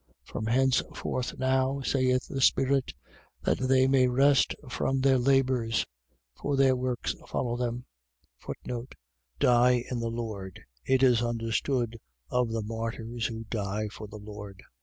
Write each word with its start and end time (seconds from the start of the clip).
From 0.23 0.47
henceforth 0.47 1.37
now, 1.37 1.81
saith 1.81 2.27
the 2.27 2.41
Spirit, 2.41 2.95
that 3.43 3.59
they 3.59 3.85
may 3.85 4.07
rest 4.07 4.55
from 4.67 4.99
their 5.01 5.19
labours. 5.19 5.85
For 6.41 6.57
their 6.57 6.75
works 6.75 7.13
follow 7.27 7.55
them. 7.55 7.85
Die 9.39 9.85
in 9.91 9.99
the 9.99 10.09
Lord.. 10.09 10.59
.It 10.85 11.03
is 11.03 11.21
understood 11.21 11.99
of 12.31 12.49
the 12.49 12.63
martyrs 12.63 13.27
who 13.27 13.43
die 13.43 13.89
for 13.89 14.07
the 14.07 14.17
Lord. 14.17 14.63